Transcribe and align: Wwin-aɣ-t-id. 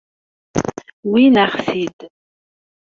Wwin-aɣ-t-id. 1.09 1.99